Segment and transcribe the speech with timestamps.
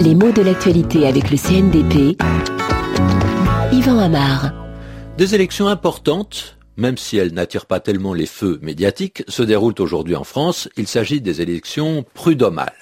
[0.00, 2.20] Les mots de l'actualité avec le CNDP.
[3.72, 4.52] Yvan Amar.
[5.16, 10.14] Des élections importantes même si elles n'attirent pas tellement les feux médiatiques, se déroulent aujourd'hui
[10.14, 10.68] en France.
[10.76, 12.72] Il s'agit des élections prud'homales.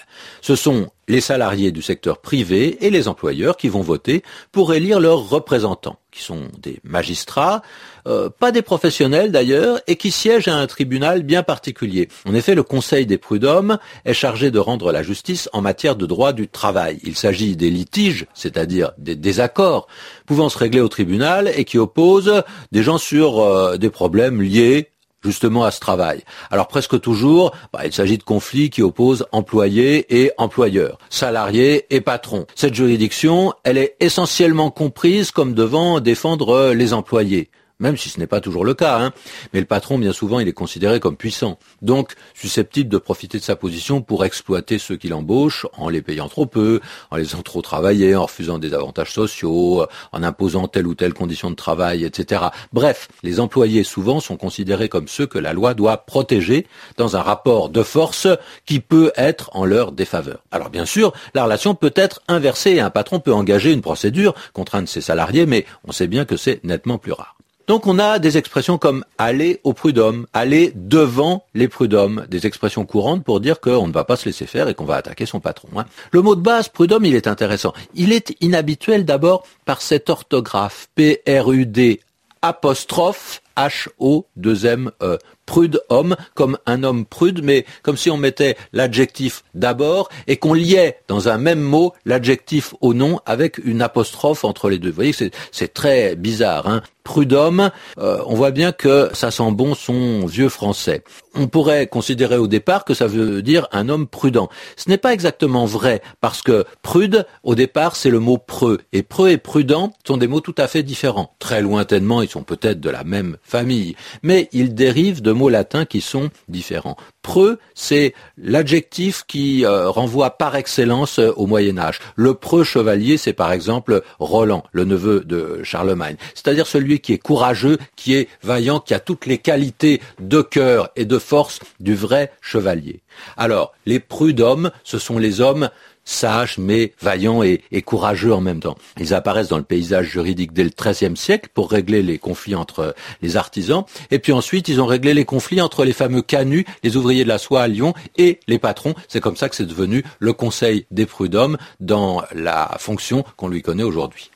[0.42, 5.00] Ce sont les salariés du secteur privé et les employeurs qui vont voter pour élire
[5.00, 7.62] leurs représentants, qui sont des magistrats,
[8.08, 12.08] euh, pas des professionnels d'ailleurs, et qui siègent à un tribunal bien particulier.
[12.26, 16.06] En effet, le Conseil des prud'hommes est chargé de rendre la justice en matière de
[16.06, 16.98] droit du travail.
[17.04, 19.86] Il s'agit des litiges, c'est-à-dire des désaccords,
[20.26, 24.90] pouvant se régler au tribunal et qui opposent des gens sur euh, des problèmes liés
[25.26, 26.22] justement à ce travail.
[26.50, 32.00] Alors presque toujours, bah, il s'agit de conflits qui opposent employés et employeurs, salariés et
[32.00, 32.46] patrons.
[32.54, 38.26] Cette juridiction, elle est essentiellement comprise comme devant défendre les employés même si ce n'est
[38.26, 38.98] pas toujours le cas.
[38.98, 39.12] Hein.
[39.52, 43.42] Mais le patron, bien souvent, il est considéré comme puissant, donc susceptible de profiter de
[43.42, 46.80] sa position pour exploiter ceux qui l'embauchent en les payant trop peu,
[47.10, 51.14] en les faisant trop travailler, en refusant des avantages sociaux, en imposant telle ou telle
[51.14, 52.46] condition de travail, etc.
[52.72, 57.22] Bref, les employés souvent sont considérés comme ceux que la loi doit protéger dans un
[57.22, 58.28] rapport de force
[58.64, 60.42] qui peut être en leur défaveur.
[60.50, 64.34] Alors bien sûr, la relation peut être inversée et un patron peut engager une procédure
[64.52, 67.36] contre un de ses salariés, mais on sait bien que c'est nettement plus rare.
[67.66, 72.84] Donc on a des expressions comme aller au prud'homme, aller devant les prud'hommes, des expressions
[72.84, 75.40] courantes pour dire qu'on ne va pas se laisser faire et qu'on va attaquer son
[75.40, 75.68] patron.
[75.76, 75.84] Hein.
[76.12, 77.72] Le mot de base prud'homme, il est intéressant.
[77.94, 82.00] Il est inhabituel d'abord par cette orthographe P-R-U-D
[82.42, 85.18] apostrophe H-O-2-M-E.
[85.46, 90.54] Prude homme, comme un homme prude, mais comme si on mettait l'adjectif d'abord et qu'on
[90.54, 94.88] liait dans un même mot l'adjectif au nom avec une apostrophe entre les deux.
[94.88, 96.66] Vous voyez que c'est très bizarre.
[96.66, 97.70] Hein prud'homme,
[98.00, 101.04] euh, on voit bien que ça sent bon son vieux français.
[101.36, 104.48] On pourrait considérer au départ que ça veut dire un homme prudent.
[104.76, 108.80] Ce n'est pas exactement vrai, parce que prude, au départ, c'est le mot preux.
[108.92, 111.36] Et preux et prudent sont des mots tout à fait différents.
[111.38, 115.84] Très lointainement, ils sont peut-être de la même famille, mais ils dérivent de mots latins
[115.84, 116.96] qui sont différents.
[117.22, 122.00] Preux, c'est l'adjectif qui euh, renvoie par excellence euh, au Moyen Âge.
[122.14, 126.16] Le preux chevalier, c'est par exemple Roland, le neveu de Charlemagne.
[126.34, 130.90] C'est-à-dire celui qui est courageux, qui est vaillant, qui a toutes les qualités de cœur
[130.96, 133.00] et de force du vrai chevalier.
[133.36, 135.70] Alors, les prud'hommes, ce sont les hommes
[136.06, 138.78] sages mais vaillants et, courageux en même temps.
[138.98, 142.94] Ils apparaissent dans le paysage juridique dès le XIIIe siècle pour régler les conflits entre
[143.20, 143.84] les artisans.
[144.10, 147.28] Et puis ensuite, ils ont réglé les conflits entre les fameux canuts, les ouvriers de
[147.28, 148.94] la soie à Lyon, et les patrons.
[149.08, 153.62] C'est comme ça que c'est devenu le Conseil des prud'hommes dans la fonction qu'on lui
[153.62, 154.30] connaît aujourd'hui.